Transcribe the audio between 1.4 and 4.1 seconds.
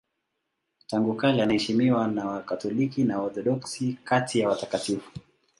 anaheshimiwa na Wakatoliki na Waorthodoksi